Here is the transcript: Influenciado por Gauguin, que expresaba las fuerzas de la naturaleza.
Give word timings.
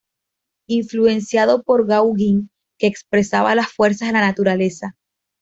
Influenciado 0.67 1.61
por 1.61 1.85
Gauguin, 1.85 2.49
que 2.79 2.87
expresaba 2.87 3.53
las 3.53 3.71
fuerzas 3.71 4.07
de 4.07 4.13
la 4.13 4.21
naturaleza. 4.21 4.95